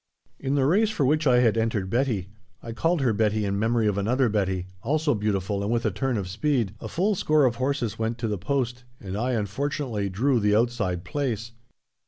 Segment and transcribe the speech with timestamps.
[0.39, 2.29] In the race for which I had entered Betty
[2.63, 6.17] (I called her Betty in memory of another Betty, also beautiful and with a turn
[6.17, 10.39] of speed!) a full score of horses went to the post, and I, unfortunately, drew
[10.39, 11.51] the outside place.